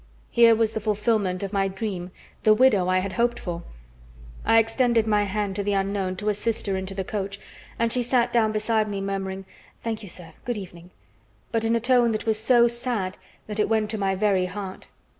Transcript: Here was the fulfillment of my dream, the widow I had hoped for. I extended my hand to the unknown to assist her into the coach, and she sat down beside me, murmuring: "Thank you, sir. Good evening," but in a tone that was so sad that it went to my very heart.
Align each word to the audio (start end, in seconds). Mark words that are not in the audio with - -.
Here 0.31 0.55
was 0.55 0.71
the 0.73 0.79
fulfillment 0.79 1.43
of 1.43 1.53
my 1.53 1.67
dream, 1.67 2.09
the 2.41 2.55
widow 2.55 2.87
I 2.87 2.97
had 2.97 3.13
hoped 3.13 3.37
for. 3.39 3.61
I 4.43 4.57
extended 4.57 5.05
my 5.05 5.25
hand 5.25 5.55
to 5.57 5.63
the 5.63 5.73
unknown 5.73 6.15
to 6.15 6.29
assist 6.29 6.65
her 6.65 6.75
into 6.75 6.95
the 6.95 7.03
coach, 7.03 7.39
and 7.77 7.93
she 7.93 8.01
sat 8.01 8.33
down 8.33 8.51
beside 8.51 8.89
me, 8.89 8.99
murmuring: 8.99 9.45
"Thank 9.83 10.01
you, 10.01 10.09
sir. 10.09 10.33
Good 10.43 10.57
evening," 10.57 10.89
but 11.51 11.63
in 11.63 11.75
a 11.75 11.79
tone 11.79 12.13
that 12.13 12.25
was 12.25 12.39
so 12.39 12.67
sad 12.67 13.19
that 13.45 13.59
it 13.59 13.69
went 13.69 13.91
to 13.91 13.99
my 13.99 14.15
very 14.15 14.47
heart. 14.47 14.87